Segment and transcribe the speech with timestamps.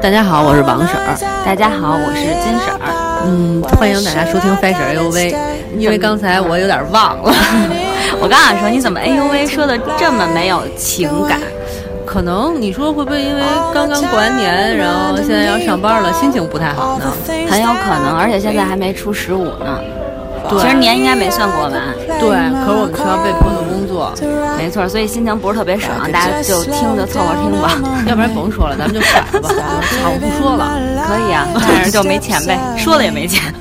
[0.00, 1.42] 大家好，我是王婶儿。
[1.44, 3.22] 大家好，我是金婶儿。
[3.26, 5.32] 嗯，欢迎大家收听《飞婶 A U V》。
[5.76, 7.32] 因为刚才我有点忘了，
[8.20, 11.40] 我刚想说你怎么 A U V 说的这么没有情感？
[12.06, 13.42] 可能你说会不会因为
[13.72, 17.04] 刚刚过完年，然后现在要上班了，心情不太好呢？
[17.48, 19.78] 很有可能，而且现在还没出十五呢。
[20.48, 21.72] 对，其实年应该没算过完。
[22.18, 22.30] 对，
[22.64, 24.12] 可是我们需要被迫的工作，
[24.56, 29.48] 没错，所以心情不是特别爽，大家就听着凑合听吧，要不然甭说了，咱们就甩了吧，
[30.02, 33.52] 好不说了， 可以啊，但是就没钱呗， 说了也没钱。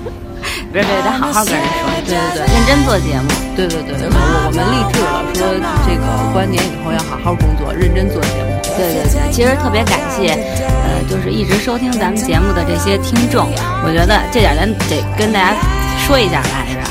[0.74, 3.28] 别别，得好好跟人说，对对对，认真做节目，
[3.58, 5.44] 对对对，我我们励志了，说
[5.84, 8.50] 这个过完年以后要好好工作，认真做节目。
[8.78, 10.32] 对对对，其实特别感谢，
[10.88, 13.52] 呃，就是一直收听咱们节目的这些听众，
[13.84, 15.52] 我觉得这点咱得跟大家
[16.12, 16.82] 说一下来着。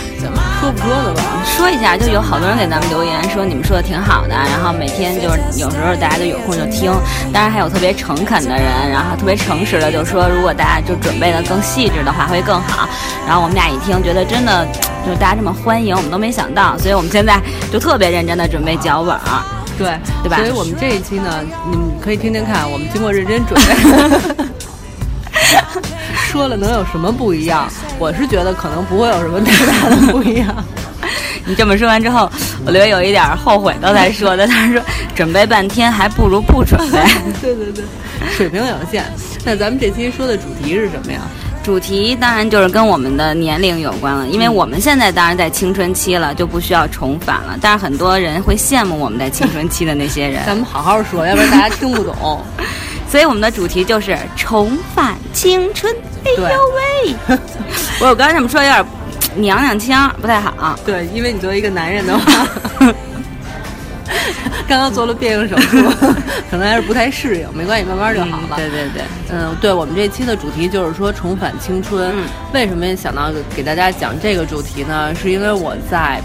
[0.60, 1.23] 说不说的吧？
[1.45, 6.91] 说一下，就有好多人给咱们留言说你们说的挺好的，然后每天就是有时候大家就有空就听，
[7.30, 12.88] 当然还有特别诚恳的人，然后特别诚实的就说如果大家就准备的更细致的话会更好。
[13.27, 14.67] 然后我们俩一听觉得真的
[15.05, 17.39] 就是大家这么欢迎，我们都没想到，所以我们现在
[17.70, 19.14] 就特别认真的准备脚本，
[19.77, 20.39] 对对吧？
[20.39, 24.45] 所以我们这一期呢，你们可以听听看，我们经过认真准备。
[26.31, 27.69] 说了能有什么不一样？
[27.98, 30.64] 我是觉得可能不会有什么太大的不一样。
[31.45, 32.31] 你这么说完之后，
[32.64, 34.47] 我觉得有一点后悔刚才说的。
[34.47, 34.81] 他说
[35.12, 37.01] 准备半天还不如不准备。
[37.42, 37.84] 对对对，
[38.31, 39.05] 水平有限。
[39.45, 41.19] 那咱们这期说的主题是什么呀？
[41.64, 47.58] 主题当然就是跟我们的年龄有关了，因为我们现在当然在青春期了，就不需要重返了。
[47.61, 50.42] 但是很多人会羡慕我们在青春期的那些人。
[50.47, 52.41] 咱们好好说，要不然大家听不懂。
[53.11, 55.92] 所以我们的主题就是重返青春。
[56.25, 57.39] 哎呦喂！
[58.01, 58.85] 我 我刚才这么说有点
[59.37, 60.79] 娘娘腔，不太好。
[60.85, 62.47] 对，因为你作为一个男人的话，
[64.69, 65.79] 刚刚做了变性手术，
[66.51, 67.48] 可能还是不太适应。
[67.55, 68.57] 没关系，慢慢就好了。
[68.57, 72.15] 对对对，嗯，对我们这期的主题就是说重返青春。
[72.53, 75.15] 为什么想到给大家讲这个主题呢？
[75.15, 76.21] 是因为我在。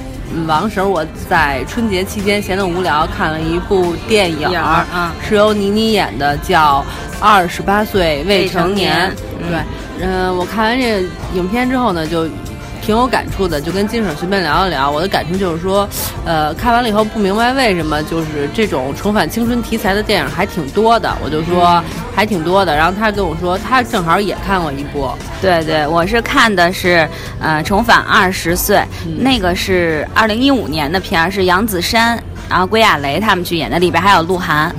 [0.47, 4.49] 王婶，我在春节期间闲得无聊，看了一部电影，
[5.25, 6.83] 是由倪妮演的，叫
[7.19, 9.11] 《二十八岁未成年》。
[9.49, 12.27] 对，嗯，我看完这个影片之后呢，就。
[12.81, 14.91] 挺有感触的，就跟金婶随便聊一聊。
[14.91, 15.89] 我的感触就是说，
[16.23, 21.11] 呃，看完了以后不明白为什么就是这种重返青春题材的电影还挺多的。
[21.23, 21.83] 我就说
[22.15, 22.75] 还挺多的。
[22.75, 25.09] 然后他跟我说，他正好也看过一部。
[25.41, 27.09] 对对，我是看的是
[27.41, 28.79] 呃重返二十岁，
[29.17, 32.15] 那个是二零一五年的片儿，是杨子姗，
[32.49, 34.73] 然后归亚蕾他们去演的，里边还有鹿晗。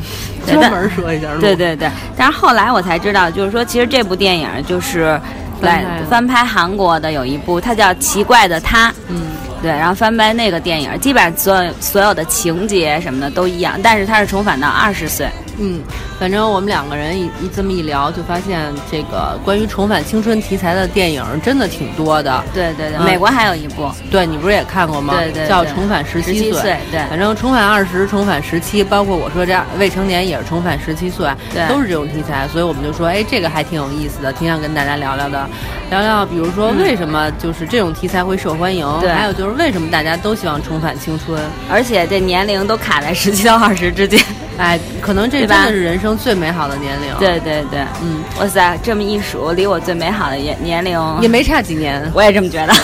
[0.46, 1.28] 专门说一下。
[1.40, 5.20] 对对对，但是后来我才知道，就是说其实这部电影就是。
[5.62, 8.90] 来翻拍韩国的有一部，它叫《奇怪的他》。
[9.08, 9.22] 嗯，
[9.62, 15.26] 对，然后翻拍那个电影，基本上所有所有的情节什么的都一样，但是它是重返到二十岁。
[15.58, 15.80] 嗯，
[16.18, 22.44] 反正我们两个人一一这么一聊，就发现这个关于重返青春题材的电影真的挺多的。
[22.52, 25.14] 对对对，美国还有一部，对你不是也看过吗？
[25.16, 26.72] 对对，叫《重返十七岁》。
[26.90, 31.28] 对，反正重返二十、重返十七，包括我说这未成年也是重返十七岁，
[31.68, 35.48] 都是这种题材，所以我们就说，哎，这个还挺有意思的，挺想跟大家聊聊的。
[35.90, 38.86] 聊聊，比如说为什么就是这种题材会受欢迎？
[39.00, 41.40] 对，还有就是为什么大家都希望重返青春，
[41.70, 44.20] 而且这年龄都卡在十七到二十之间。
[44.58, 47.14] 哎，可能这真的是人生最美好的年龄。
[47.18, 52.02] 对对对，嗯，哇塞，这么一数，离我最美好的年年龄也没差几年。
[52.14, 52.72] 我也这么觉得。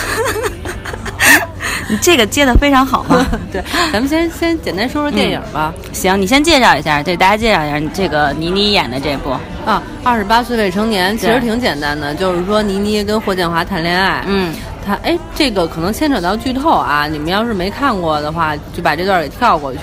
[1.88, 3.26] 你这个接的非常好嘛？
[3.52, 3.62] 对，
[3.92, 5.74] 咱们先先简单说说电影吧。
[5.92, 9.30] 行，你先介绍一下，对大家介绍一下你这个倪妮演的这部
[9.66, 14.24] 啊，二十八岁未成年，其实挺简单的，就是说倪妮跟霍建华谈恋爱。
[14.26, 14.54] 嗯，
[14.86, 19.80] 他哎，这个可能牵扯到剧透啊，你们要是没看过的话，就把这段给跳过去。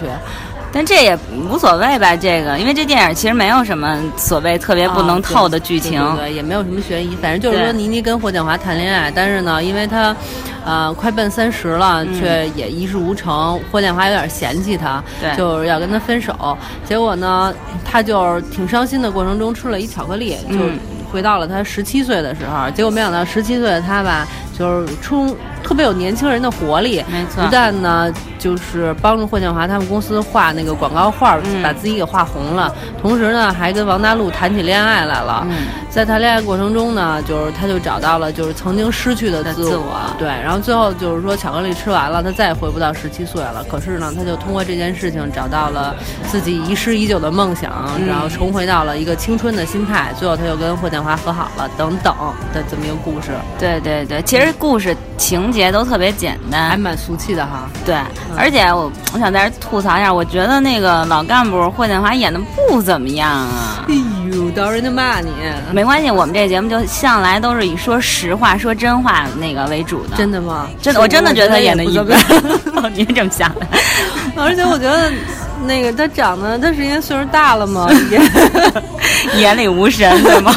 [0.72, 1.18] 但这也
[1.50, 10.16] 无所谓吧，这个，因为这电影其实没有什么所谓特别不能透的剧情，对，也没有什么悬疑，反正就是说倪妮跟霍建华谈恋爱，但是呢，因为他，
[10.64, 15.04] 呃，快奔三十了，却也一事无成，霍建华有点嫌弃他，
[15.36, 17.54] 就是要跟他分手，结果呢，
[17.84, 20.60] 他就挺伤心的过程中吃了一巧克力，就
[21.12, 24.28] 回到了他十七岁的时候，结果没想到十七岁的他吧。
[24.60, 25.34] 就是充
[25.64, 27.42] 特别有年轻人的活力，没错。
[27.42, 32.76] 不但呢，就是帮助霍建华他们公司画那个广告画，把自己给画红了。
[33.02, 35.48] 同时呢，还跟王大陆谈起恋爱来了。
[35.90, 39.98] 在谈恋爱过程中呢，就是他就找到了就是曾经失去的自我。
[40.18, 43.64] 对，然后最后就是说巧克力吃完了，他再也回不到十七岁了。
[43.72, 45.96] 可是呢，他就通过这件事情找到了
[46.30, 47.72] 自己遗失已久的梦想，
[48.06, 50.14] 然后重回到了一个青春的心态。
[50.18, 52.14] 最后他又跟霍建华和好了，等等
[52.54, 53.32] 的这么一个故事。
[53.58, 54.49] 对对对，其实。
[54.54, 57.70] 故事情节节都特别简单，还蛮俗气的哈。
[57.86, 57.96] 对，
[58.38, 63.84] 而且我我想在这吐槽一下，我觉得那个老干部霍建华演的不怎么样啊。
[63.88, 63.96] 哎
[64.32, 65.30] 呦，到人就骂你。
[65.74, 70.16] 没关系，我们这节目就向来都是以说实话、说真话那个为主的。
[70.16, 70.68] 真的吗？
[70.82, 72.18] 真的，我真的觉得他演的一般。
[72.94, 73.68] 你是这么想的？
[74.36, 75.12] 而且我觉得。
[75.66, 77.90] 那个他长得，他是因为岁数大了吗？
[79.36, 80.56] 眼里无神，对吗？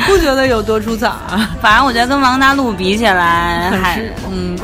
[0.00, 1.50] 不觉得有多出彩啊。
[1.60, 4.00] 反正我觉得跟王大陆比起来，还
[4.30, 4.56] 嗯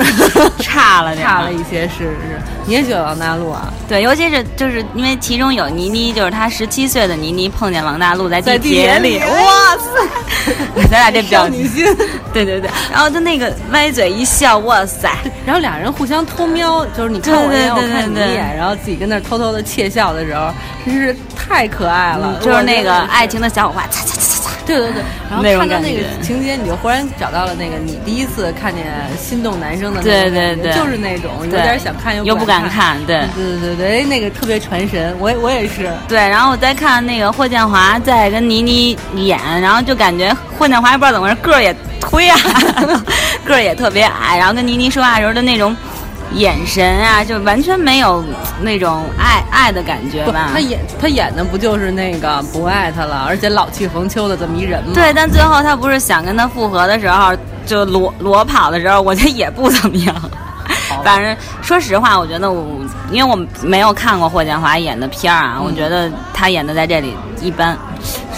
[0.61, 1.83] 差了点， 差了一些。
[1.89, 3.73] 是是，你也喜欢王大陆啊？
[3.89, 10.53] 对，尤其是就是因为其中有倪妮，就是他十七岁的倪妮碰见王大陆在地铁里，哇塞！
[10.91, 11.85] 咱俩这表女心，
[12.33, 12.69] 对对对。
[12.93, 15.11] 然后他那个歪嘴一笑，哇塞！
[15.47, 19.23] 然后俩人互相偷瞄，就是你看我一眼，我看你一眼，然后自己跟那。
[19.23, 20.53] 偷偷的窃笑的时候，
[20.85, 22.39] 真是太可爱了。
[22.43, 24.32] 就是那个爱情的小火花，擦擦擦擦擦。
[24.67, 28.85] 对对对，然后看到那个情节，你就忽然找到了那个你第一次看见
[29.19, 32.97] 心动男生的对对对，就是那种有点想看又不敢看。
[33.07, 35.15] 对对对对哎，那个特别传神。
[35.19, 35.91] 我我也是。
[36.09, 42.37] 对，然后我再看那个霍建华在跟倪妮演，然后就感觉霍建华也不知道怎么回事，个儿也忒矮，
[43.45, 45.77] 个儿也特别矮，然后跟倪妮说话时候的那种。
[46.35, 48.25] 眼神啊，就完全没有
[48.61, 50.51] 那种爱爱的感觉吧？
[50.53, 54.93] 他演他演的不就是那个不爱他了，而且老气横秋的这么一人吗？
[54.95, 57.37] 对，但最后他不是想跟他复合的时候，
[57.67, 60.15] 就裸裸跑的时候，我觉得也不怎么样。
[61.05, 62.81] 反正说实话，我觉得我
[63.11, 67.77] 因为我没有看过霍建华演的片儿啊，我觉得他演的在这里一般。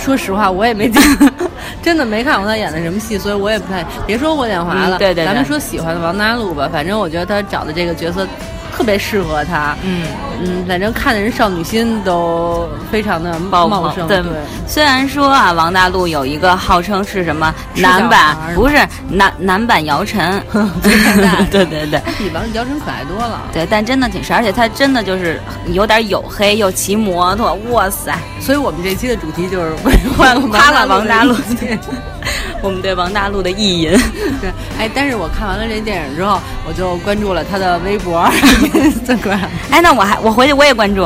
[0.05, 0.91] 说实话，我也没
[1.83, 4.99] 真的没看过他演的什么戏，所以我也不太别说霍建华了。
[4.99, 8.27] 对对，咱们说喜欢的王大陆吧，反正我觉得他找的这个角色。
[8.77, 10.03] 特别适合他，嗯
[10.43, 14.07] 嗯，反正看的人少女心都非常的茂盛。
[14.09, 14.23] 对，
[14.67, 18.77] 虽然说啊，王大陆有一个号称是什么男版，不是
[19.09, 20.43] 男男版姚晨，
[21.51, 23.43] 对对 对，比王姚晨可爱多了。
[23.53, 28.13] 对，但真的挺帅，而且他真的就是有点黝黑，又骑摩托，哇塞！
[28.41, 29.73] 所以我们这期的主题就是
[30.51, 31.35] 夸了王大陆。
[32.65, 33.91] 对，我们对王大陆的意淫。
[34.41, 38.27] 对，哎，但是我看完了这电影之后，我就关注了他的微博。
[39.07, 39.33] 这个，
[39.71, 41.03] 哎，那我还我回去我也关注，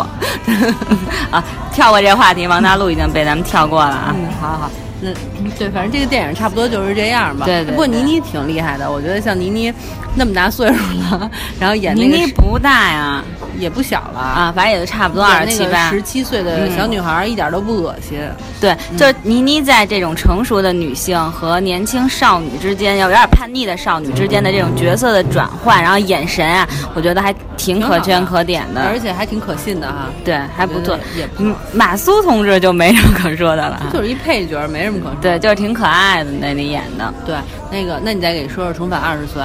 [1.30, 4.14] 啊，跳过这话题，王大陆已经被咱们跳过了啊。
[4.16, 4.70] 嗯，好好，
[5.00, 5.10] 那
[5.58, 7.44] 对，反正这个电影差不多就是这样吧。
[7.44, 7.70] 对对。
[7.72, 9.72] 不过倪妮挺厉害的，我觉得像倪妮
[10.18, 10.74] 那么大岁数
[11.10, 13.24] 了，然后演那个倪妮不大呀。
[13.58, 15.90] 也不小了啊，反正也就差不多二十七八。
[15.90, 18.16] 十七岁的小女孩一点都不恶心。
[18.60, 30.08] 对，就是倪妮在这种成熟的女性和年轻少女之间，要有点叛逆的少女之间的这种角色的转换，然后眼神啊，我觉得还挺可圈可点的，而且还挺可信的哈。
[30.24, 30.96] 对，还不错。
[31.16, 35.16] 也嗯，马苏同志就没什么可说的了，就是一配角，没什么可说。
[35.20, 37.12] 对，就是挺可爱的那里演的。
[37.26, 37.34] 对，
[37.72, 39.42] 那个，那你再给说说《重返二十岁》。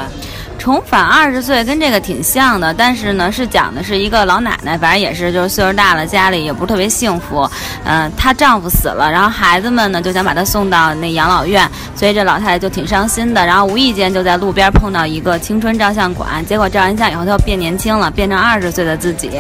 [0.64, 7.46] 重返二十岁跟这个挺像的，但是呢，是讲的是一个老奶奶，反正也是就是岁数大了，家里也不是特别幸福。
[7.84, 13.46] 嗯，她丈夫死了，然后孩子们呢就想把她送到那养老院，所以这老太太就挺伤心的。
[13.46, 19.32] 然后无意间就在路边碰到一个青春照相馆，结果照完相以后，她又变年轻了，变成二十岁的自己。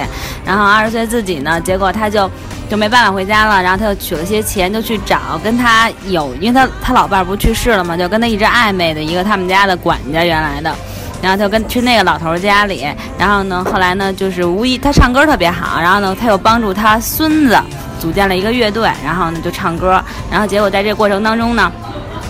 [0.43, 2.29] 然后二十岁自己呢，结果她就
[2.69, 10.75] 就没办法回家了，然后她就取了些钱，就去找跟她有，因为她她老伴儿不去世了嘛，就跟她一直暧昧的一个他们家的管家原来的。
[11.23, 12.85] 然后他就跟去那个老头家里，
[13.17, 17.57] 然后呢，后来呢，就是无意他唱歌特别好，然后呢，他又帮助他孙子
[17.97, 21.71] 组建了一个乐队，然后呢就唱歌，然后结果在这个过程当中呢，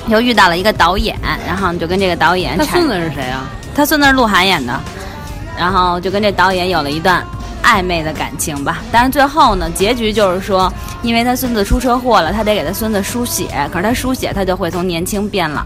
[0.06, 2.56] 又遇到了一个导演，然后就跟这个导演。
[2.56, 3.50] 他孙子是谁啊？
[3.74, 4.80] 他孙子是鹿晗演的，
[5.58, 7.26] 然后就跟这导演有了一段。
[7.64, 15.64] 暧昧的感情吧，但是最后呢，结局就是说，因为他孙子出车祸了，他得给他孙子输血，可是他输血他就会从年轻变老，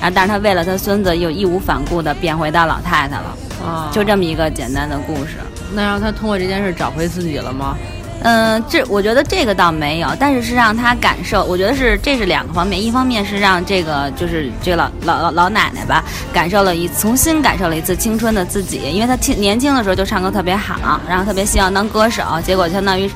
[0.00, 3.36] 然后但是他为了他孙子又义无反顾的变回到老太太了，
[3.66, 5.38] 啊，就这么一个简单的故事。
[5.74, 7.76] 那让他通过这件事找回自己了吗？
[8.20, 23.08] 嗯，这我觉得这个倒没有，但是是让他感受，我觉得是这是两个方面，一方面是让这个就是这个老老老老奶奶吧，感受了一重新感受了一次青春的自己，因为她青年轻的时候就唱歌特别好，然后特别希望当歌手，结果相当于，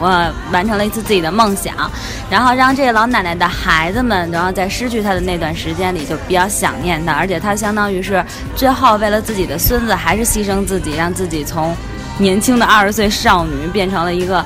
[0.00, 1.90] 呃，完成了一次自己的梦想，
[2.28, 8.22] 然后让这个老奶奶的孩子们，然后在失去她的那段时间里就比较想念她，而且她相当于是
[8.54, 11.74] 最后为了自己的孙子还是牺牲自己，让自己从。
[12.18, 14.44] 年轻的二十岁少女变成了一个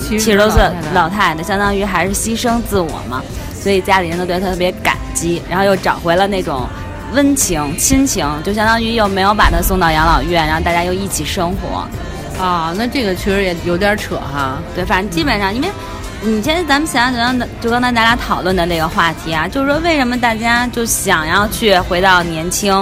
[0.00, 3.22] 七十多岁老太太，相当于还是牺牲自我嘛，
[3.54, 6.66] 所以家里人都对她特别感激，然后又找回了那种
[7.12, 11.86] 温情亲情，就相当于又没有把她送到养老院，然后大家又一起生活。
[12.42, 14.58] 啊，那这个确实也有点扯哈。
[14.74, 15.68] 对，反正基本上，因为
[16.20, 22.72] 你现在咱们想想，就就刚才咱俩讨论的那个话题啊，就是说为什么大家就想要去回到年轻？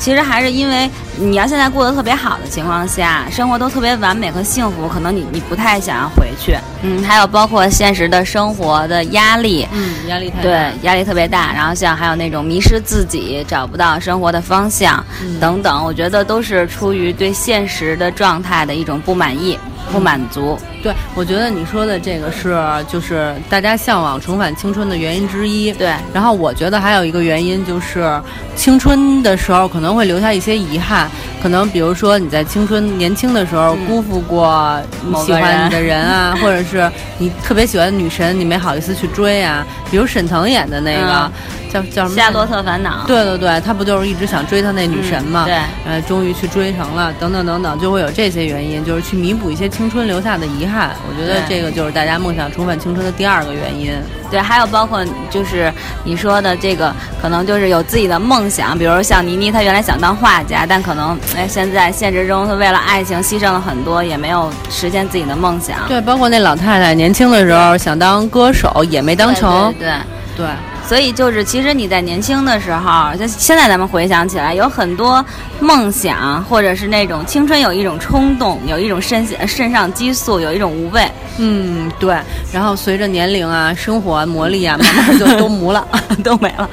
[0.00, 6.56] 其实还是因为你要现在过得特别好的情况下，生活都特别完美和幸福，可能你你不太想要回去。
[6.82, 11.52] 嗯，还有包括现实的生活的压力，嗯，压力太大，对，压力特别大。
[11.52, 15.04] 然后像还有那种迷失自己、找不到生活的方向
[15.38, 19.58] 等等，我觉得都是出于对现实的状态的一种不满意。
[19.92, 22.56] 不满足，对我觉得你说的这个是
[22.88, 25.72] 就是大家向往重返青春的原因之一。
[25.72, 28.20] 对，然后我觉得还有一个原因就是
[28.54, 31.10] 青春的时候可能会留下一些遗憾，
[31.42, 41.30] 可能比如说你在青春年轻的时候辜负过你喜欢你的人啊， 或者是你特别喜欢的女神，你没好意思去追啊，比如沈腾演的那个。
[41.72, 42.16] 叫叫什么？
[42.16, 43.04] 夏洛特烦恼。
[43.06, 45.44] 对对对，他不就是一直想追他那女神吗？
[45.46, 45.54] 对，
[45.86, 50.90] 呃，终于去追成了，等等等等，就会有这些原因，就是去弥补一些青春留下的遗憾。
[51.08, 53.92] 我觉得这个就是大家梦想重返青春的第二个原因。
[54.30, 55.72] 对，还有包括就是
[56.04, 65.78] 你说的这个，可能就是有自己的梦想，比如像倪妮，她原来想当画家，但可能哎，现在现实中她为了爱情牺牲了很多，也没有实现自己的梦想。
[65.88, 69.74] 对，包括那老太太年轻的时候想当歌手，也没当成。
[69.78, 69.88] 对
[70.36, 70.46] 对。
[70.90, 75.24] 所以就是，其实你在年轻的时候，就现在咱们回想起来，有很多
[75.60, 81.08] 梦想，或者是那种青春有一种冲动，有一种肾肾上激素，有一种无畏。
[81.38, 82.18] 嗯，对。
[82.52, 85.86] 然后随着年龄啊、生活磨砺啊，慢慢就都没了，
[86.24, 86.68] 都没了，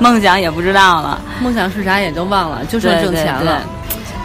[0.00, 3.62] 梦想也不知道了，梦想是啥也都忘了，就剩挣钱了。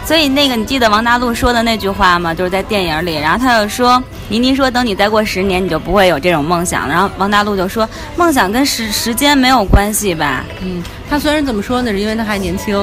[0.04, 2.34] 所以那个，你记得王大陆说的那句话吗？
[2.34, 10.82] 就是在电影里，然后他就说：“倪妮说，等你再过十年，你就不会有这种梦想。”然后王大陆就说：“梦想跟时时间没有关系吧？”嗯，
[11.14, 12.74] 他虽然这么说，那是因为他还年轻。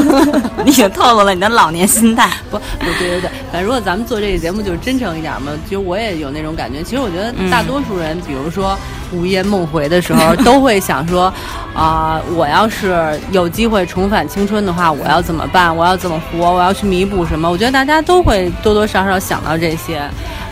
[0.66, 2.28] 你已经透露了你的老年心态。
[2.50, 3.30] 不，不对对对。
[3.50, 5.50] 反正如果咱们做这个节目，就是真诚一点嘛。
[5.64, 6.82] 其实我也有那种感觉。
[6.82, 8.76] 其实我觉得大多数人，比如说。
[9.12, 11.34] 午夜梦回的时候，都会想说，
[11.74, 15.76] 啊，我要是有机会重返青春的话，我要怎么办？
[15.76, 16.52] 我要怎么活？
[16.52, 17.50] 我要去弥补什么？
[17.50, 20.00] 我觉得大家都会多多少少想到这些。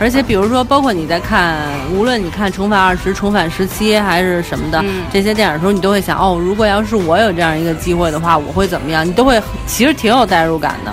[0.00, 1.56] 而且，比如说，包括你在看，
[1.94, 9.06] 无论你看《重返二十》《重返十七》还是什么的这些电影的时候，你都会想，哦，如果要是我有这样一个机会的话，我会怎么样？
[9.06, 10.92] 你都会其实挺有代入感的。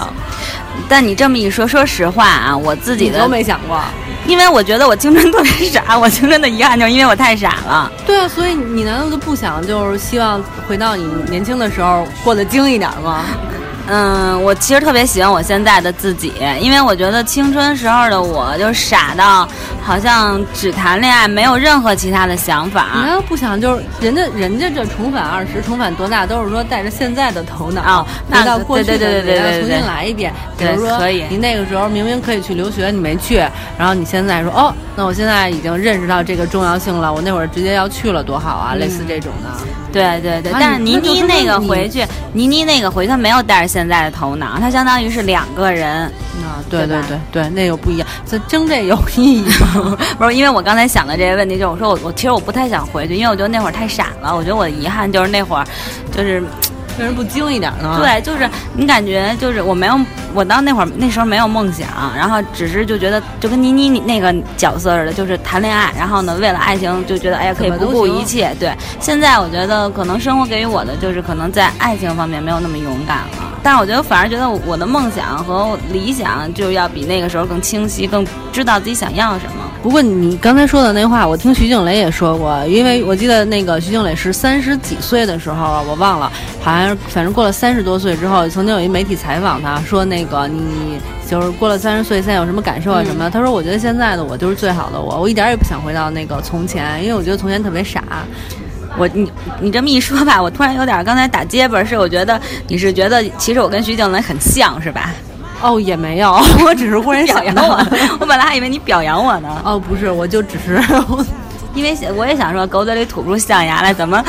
[0.90, 3.80] 但你这么一说，说实话啊，我自己的都没想过。
[4.28, 7.92] 因为我觉得我青春特别傻， 我青春的遗憾就是因为我太傻了。
[8.06, 13.24] 对啊，所以你难道就不想就是希望回到你年轻的时候过得精一点吗？
[13.88, 19.48] 嗯，我其实特别喜欢我现在的自己，因为我觉得青春时候的我就傻到
[19.84, 22.88] 好像只谈恋爱，没有任何其他的想法。
[22.96, 30.34] 你要不想就是人家人家这重返二十，重返多大都是说带着现在的头脑回到过去的对对对重新来一遍。
[30.58, 33.38] 比如说，你那个时候明明可以去留学，你没去，
[33.78, 39.85] 然后你现在说哦，那我现在已经认识到这个重要性了，我那会儿直接要去了多好啊，类似这种的。
[39.96, 46.04] 对对对，但是倪妮那个回去，倪妮那个回去，她没有带着现在的头脑，她相当于是两个人
[46.44, 46.60] 啊。
[46.70, 49.98] 对对对对，那个不一样，这争这有意义吗？
[50.20, 55.66] 不是，因为我刚才想的这些问题，就是我说我我其实我不太想回去，因为我觉得那会儿太傻了，我觉得我的遗憾就是那会儿，
[56.12, 56.44] 就是。
[56.98, 58.00] 为什么不精一点呢？
[58.02, 60.00] 对，就是你感觉就是我没有，
[60.34, 68.56] 我到那会儿那时候没有梦想，然后只是就觉得就跟妮妮那个角色似的，就是谈恋爱，然后呢为了爱情就觉得哎呀可以不顾一切。
[68.60, 79.64] 对，现在我觉得可能生活给予我的就是可能在爱情方面没有那么勇敢了，但是我觉得反而觉得我的梦想和理想就要比那个时候更清晰，更知道自己想要什么。
[79.86, 86.98] 不过你刚才说的那话，我听徐静蕾也说过，因为我记得那个徐静蕾是三十几岁的时候，我忘了，好像。
[87.10, 91.00] 反正过了三十多岁之后，曾经有一媒体采访他说：“那个你
[91.30, 98.04] 就是过了三十岁，现在有什么感受啊什么的？”他说：“我觉得现在的我就是最好的我，我一点也不想回到那个从前，因为我觉得从前特别傻。”
[98.98, 105.14] 我你你这么一说吧，我突然有点刚才打结巴，是我觉得你是觉得其实我跟徐静蕾很像是吧？
[105.66, 106.32] 哦，也没有，
[106.64, 107.76] 我只是忽然表扬我，
[108.20, 109.50] 我本来还以为你表扬我呢。
[109.64, 110.80] 哦，不是，我就只是。
[111.74, 114.24] 因为我也想说，狗嘴里吐不出象牙来，怎么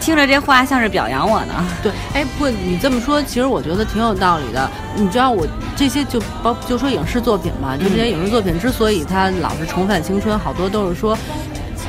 [0.00, 1.52] 听着这话像是表扬我呢？
[1.82, 4.70] 对，哎，不，你这么说，其实我觉得挺有道理的。
[4.94, 11.18] 你知道，我这些就包就说影视作品嘛，就这些影视作品之所以它老是重返青春，好多都是说。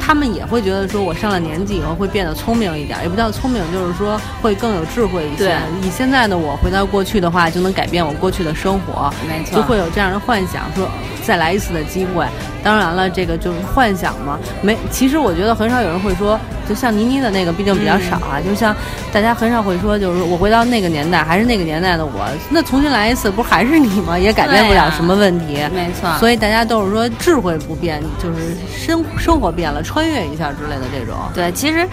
[0.08, 5.60] 他们也会觉得说，我上了年纪以后会变得聪明一点，也不叫聪明，就是说会更有智慧一些。
[5.82, 10.88] 以现在的我回到过去的话，就能改变我过去的生活，没错，就会有这样的幻想，说
[11.28, 12.26] 再来一次的机会。
[12.64, 14.78] 当然了，这个就是幻想嘛，没。
[14.90, 18.40] 其实我觉得很少有人会说，就像倪妮的那个，毕竟比较少啊。
[18.44, 18.76] 就像
[19.12, 24.18] 大家很少会说，就是我回到那个年代，还是那个年代的我，那重新来一次，不还是你吗？
[24.18, 26.10] 也改变不了什么问题，没错。
[26.18, 29.84] 所以大家都是说智慧不变，就是生生活变了。
[29.84, 31.88] 穿越一下之类的这种，对，其实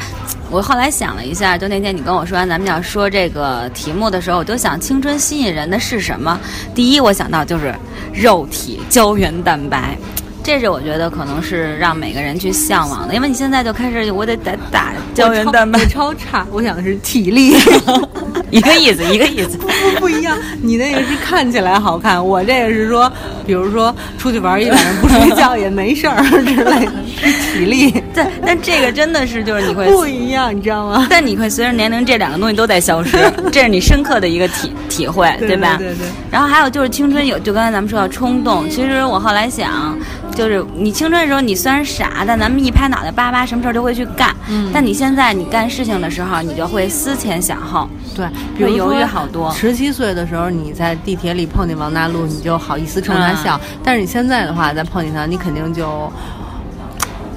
[0.54, 6.38] 我后来想了一下，就那天你跟我说完咱们要说这个题目的时候，我就想青春吸引人的是什么？
[6.72, 7.74] 第一，我想到就是
[8.12, 9.98] 肉体胶原蛋白。
[10.44, 16.46] 这是我觉得可能是让每个人去向往的，因为你现在就开始，我得得打胶原蛋白，超差。
[16.52, 17.56] 我想的是体力，
[18.52, 20.36] 一个意思，一个意思，不 不不一样。
[20.60, 23.10] 你那个是看起来好看，我这个是说，
[23.46, 27.90] 比如说出去玩一晚上不睡觉也没事儿之类的，是体力。
[28.14, 31.06] 对，但这个真的是就是你会不一样，你知道吗？
[31.08, 33.16] 但你会随着年龄，这两个东西都在消失，
[33.50, 35.76] 这是你深刻的一个体体会，对吧？
[35.78, 36.06] 对对。
[36.30, 39.98] 然后还有就是青春有，就刚才咱们说到冲动，其实我后来想。
[40.34, 44.34] 就是你青春的时候，你虽然傻，但咱们一拍脑袋，叭叭，什么事儿都会去干。
[44.48, 44.70] 嗯。
[44.72, 47.88] 但你现在你干事情的时候，你就会思前想后。
[48.16, 48.26] 对，
[48.56, 49.50] 比如犹豫好多。
[49.52, 53.60] 十七岁的时候，你在地铁里碰见王大陆，你就好意思冲他笑。
[53.82, 56.12] 但是你现在的话，再碰见他，你肯定就，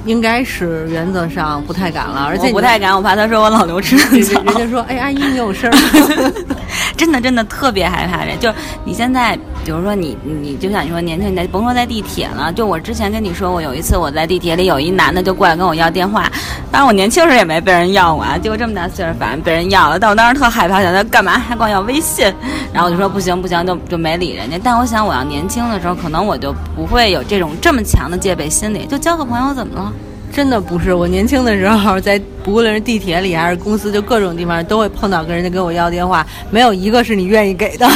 [0.08, 2.26] 应该是原则上不太敢了。
[2.28, 6.32] 而且不太敢，我怕他说我老刘吃嫩草人家说，哎，阿姨，你有事儿吗？
[6.98, 16.24] 真的真的特别害怕这，就你现在，比如说你你就像你说年轻，你甭说在地铁了，就我之前跟你说过，有一次我在地铁里，有一男的就过来跟我要电话，
[16.72, 22.26] 当然我年轻时候也没被人要过啊， 结果这么大岁数反正被人要了，但我当时特害怕，想他干嘛还管我要微信，
[22.74, 24.60] 然后我就说不行不行，就就没理人家。
[24.64, 29.94] 但我想我要年轻的时候，可能我就不会有这种这么强的戒备心理，就交个朋友怎么了？
[30.38, 37.90] 真的不是，我年轻的时候在不论是地铁里还是公司，就各种地方都会碰到跟人家跟我要电话，没有一个是你愿意给的。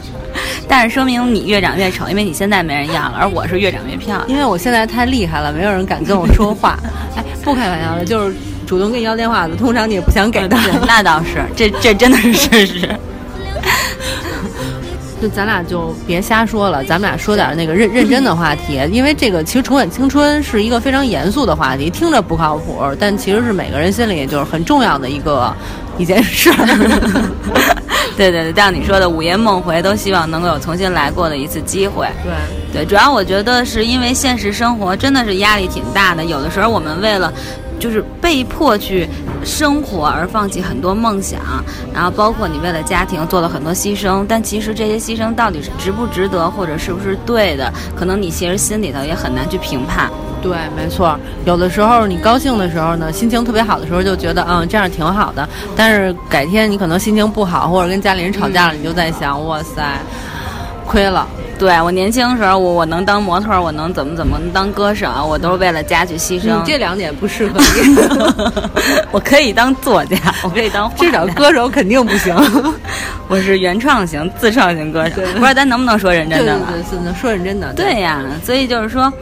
[0.66, 4.24] 但是说明你越长越丑，因为你现在没人要了，而我是越长越漂亮。
[4.30, 6.78] 因为我现在太厉害了，没有人敢跟我说话。
[7.14, 8.34] 哎，不开玩笑的，就是
[8.66, 10.56] 主动跟你要电话的，通常你也不想给的。
[10.86, 12.88] 那倒是，这这真的是事实。
[15.22, 25.54] 就咱俩就别瞎说了，咱们俩说点那个认认真的话题，因为这个其实重返青春是一个非常严肃的话题，听着不靠谱，但其实是每个人心里就是很重要的一个
[25.96, 26.50] 一件事。
[28.16, 32.08] 对对对，像你说的午夜梦回，都希望能够有重新来过的一次机会。
[32.72, 37.32] 对对，主要我觉得是因为现实生活真的是压力挺大的，有的时候我们为了。
[37.80, 39.08] 就是被迫去
[39.44, 41.40] 生活而放弃很多梦想，
[41.92, 50.10] 然后包括你为了家庭做了很多牺牲，但其实这些牺牲到底是值不值得，或者是不是对的，可能你其实心里头也很难去评判。
[50.40, 59.98] 对，没错，有的时候你高兴的时候呢，心情特别好的时候就觉得嗯这样挺好的，但是改天你可能心情不好，或者跟家里人吵架了，你就在想哇塞，
[60.86, 61.26] 亏了。
[61.62, 66.46] 对我年轻时候，我我能当模特，我能怎么怎么当歌手，我都是为了家去牺牲。
[66.58, 67.96] 你这两点不适合你，
[69.12, 72.34] 我可以当作家，我可以当至少歌手肯定不行。
[73.28, 75.22] 我是原创型、自创型歌手。
[75.34, 76.66] 不知道咱能不能说认真的了？
[76.72, 77.72] 对对对，说认真的。
[77.74, 79.12] 对呀，所以就是说，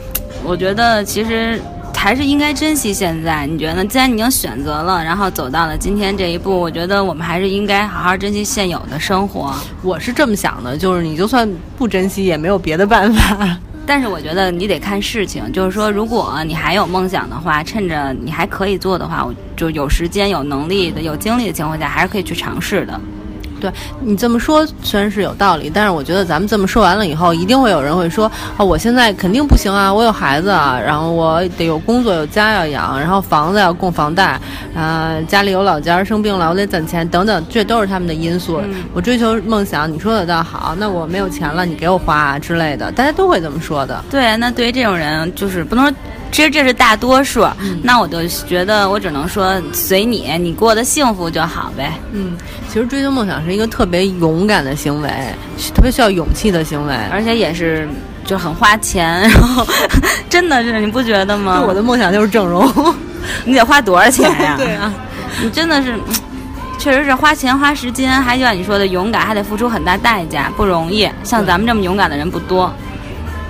[0.43, 1.61] 我觉得其实。
[2.03, 3.85] 还是应该珍惜现在，你觉得？
[3.85, 9.55] 既然你已经选择了，然后走到了今天这一步，我觉得我们还是应该好好珍惜现有的生活。
[9.83, 13.55] 我是这么想的，就是你就算不珍惜，也没有别的办法。
[13.85, 22.99] 但是我觉得你得看事情，就是说，如果你还有梦想的话，趁着你还可以做的话，我就有时间、有能力的、有精力的情况下，还是可以去尝试的。
[23.61, 23.71] 对
[24.01, 34.41] 你这么说虽然是有道理，但是我觉得咱们这么说完了以后，一定会有人会说啊，我现在肯定不行啊，我有孩子啊，然后我得有工作，有家要养，然后房子要供房贷，
[34.75, 38.61] 啊，家里有老家生病了，我得攒钱等等，这都是他们的因素。
[38.95, 44.03] 我追求梦想，你说的倒好，那我没有钱了，你给我花啊之类的，大家都会这么说的。
[44.11, 45.95] 对，那对于这种人，就是不能说。
[46.33, 47.45] 其实这是大多数，
[47.83, 51.93] 那我就觉得我只能说随你，你过得幸福就好呗。
[52.13, 52.37] 嗯，
[52.73, 55.11] 其实追求梦想是一个特别勇敢的行为，
[55.75, 57.89] 特别需要勇气的行为，而且也是
[58.25, 59.67] 就很花钱，然后
[60.31, 61.65] 真的是你不觉得吗？
[61.67, 62.73] 我的梦想就是整容，
[63.45, 64.55] 你得花多少钱呀？
[64.59, 64.93] 对啊，
[65.43, 65.97] 你真的是，
[66.79, 71.11] 确实是花钱花时间，还就像你说的勇敢，还得付出很大代价，不容易。
[71.25, 72.73] 像咱们这么勇敢的人不多。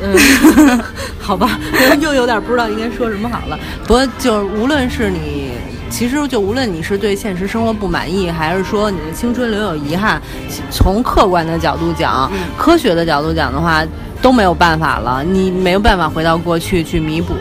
[0.03, 0.81] 嗯，
[1.21, 1.59] 好吧，
[2.01, 3.59] 又有点不知道应该说什么好了。
[3.87, 5.51] 不过就是无论是你，
[5.91, 10.23] 其实就无论你是对现实生活不满意，还是说你的青春留有遗憾，
[10.71, 13.85] 从客观的角度讲，科学的角度讲的话。
[14.23, 17.33] 都没有办法了，你没有办法回到过去去弥补，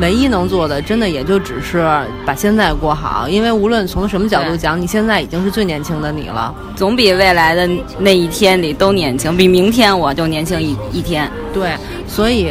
[0.00, 1.88] 唯一能做的，真的也就只是
[2.24, 3.28] 把现在过好。
[3.28, 11.30] 因为无论从什么角度讲，你现在已经是最年轻的你了，总比未来的那一天里都年轻，比明天我就年轻一一天。
[11.54, 11.76] 对，
[12.08, 12.50] 所以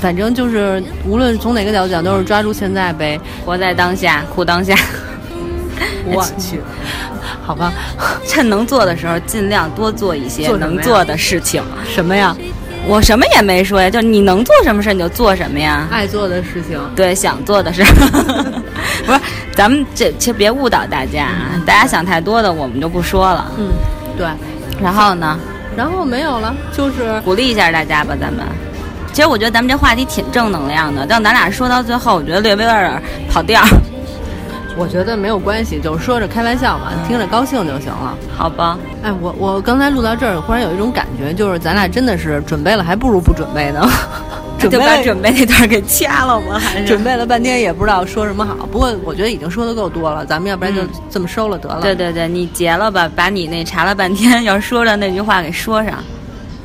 [0.00, 4.74] 反正就是无论从哪个角度讲，都是抓住现在呗，活在当下， 苦当下。
[6.04, 6.60] 我去，
[7.44, 7.72] 好吧，
[8.26, 11.62] 趁能做的时候，尽量多做一些能做的事情。
[11.88, 12.36] 什么呀？
[12.86, 15.86] 我什么也没说呀，就你能做什么事你就做什么呀。
[15.90, 17.84] 爱做的事情，对，想做的事。
[19.04, 19.20] 不是，
[19.54, 23.52] 咱们这其实别误导大家啊，大家想太多的我们就不说了。
[23.58, 23.68] 嗯，
[24.16, 24.26] 对。
[24.82, 25.38] 然后呢？
[25.76, 28.46] 然后没有了，就是鼓励一下大家吧，咱们。
[29.18, 33.60] 其实我觉得咱们这话题挺正能量的，但咱俩说到最后，我觉得略微有点跑调。
[34.78, 38.78] 我觉得没有关系，就是说着开玩笑嘛，听着高兴就行了，好吧？
[39.02, 43.84] 哎，我我刚才录到这儿，忽然有一种感觉，就是咱俩真的是准备了，还不如不准备呢。
[44.70, 46.56] 就把准备那段给掐了吗？
[46.62, 48.54] 还是准备了半天也不知道说什么好。
[48.70, 51.80] 不过我觉得已经说的够多了，咱们要不然就这么收了得了。
[51.80, 55.94] 对对对，你结了吧，把你那查了半天要说的那句话给说上。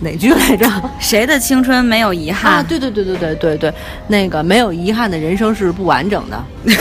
[0.04, 0.70] 哪句来着？
[1.00, 2.54] 谁的青春没有遗憾？
[2.54, 3.74] 啊，对对对对对对对，
[4.08, 6.44] 那个没有遗憾的人生是不完整的。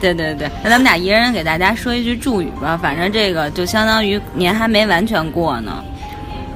[0.00, 5.82] 对对对，那咱们俩一人给大家说一句祝语吧，反正这个就相当于年还没完全过呢。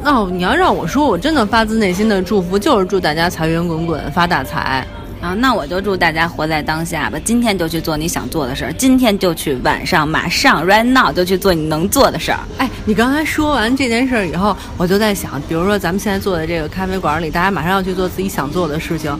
[0.04, 4.86] 哦，你要让我说，我真的发自内心的祝福就是祝大家财源滚滚，发大财。
[5.20, 12.38] 啊，那我就祝大家活在当下吧，今天就去做你想做的事儿，今天就去晚上马上 right now 就去做你能做的事儿。
[12.58, 19.12] 哎，你刚才说完这件事儿以后，我就在想，比如说咱们现在坐在这个咖啡馆里，大家马上要去做自己想做的事情，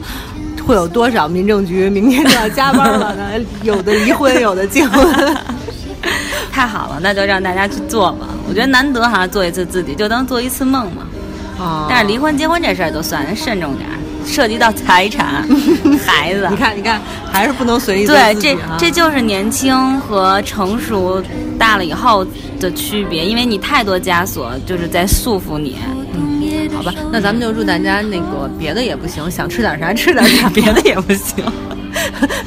[0.65, 3.45] 会有多少民政局明天就要加班了呢？
[3.63, 5.05] 有的离婚，有的结婚。
[6.49, 8.27] 太好了，那就让大家去做吧。
[8.47, 11.03] 我觉得难得哈，做一次自己就当做一次梦嘛。
[11.59, 13.89] 啊，但是离婚结婚这事儿就算慎重点。
[14.31, 15.43] 涉及到财产、
[16.05, 21.21] 孩子，你看，你看，还是不能随意对，这这就是年轻和成熟
[21.57, 22.25] 大了以后
[22.59, 25.77] 的区别，因为你太多枷锁就是在束缚你。
[26.13, 31.43] 嗯，好吧，那咱们就祝大家那个别的也不行，想吃点啥吃点啥， 别的也不行。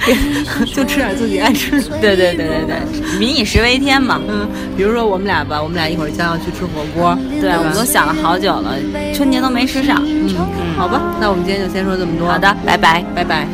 [0.05, 0.15] 别
[0.67, 1.97] 就吃点自己爱吃的。
[2.01, 4.21] 对对对对对，民以食为天嘛。
[4.29, 7.17] 嗯，比如说我们俩吧，我们俩一会儿将要去吃火锅。
[7.41, 8.75] 对，我们都想了好久了，
[9.15, 10.03] 春节都没吃上。
[10.05, 10.35] 嗯，
[10.77, 12.29] 好吧，那我们今天就先说这么多。
[12.29, 13.47] 好的，拜拜，拜拜。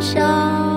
[0.00, 0.67] 谁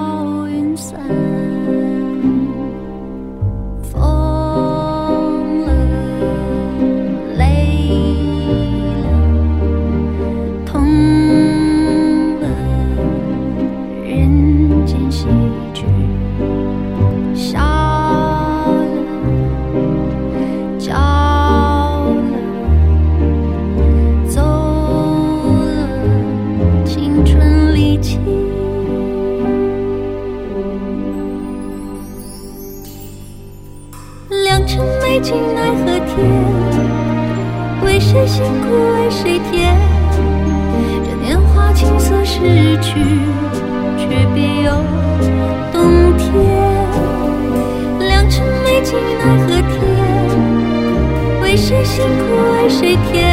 [42.94, 43.00] 去，
[43.98, 44.04] 却
[44.36, 44.70] 别有
[45.72, 45.80] 洞
[46.18, 46.28] 天。
[48.00, 49.80] 良辰美景奈何天？
[51.42, 53.31] 为谁辛苦为谁甜？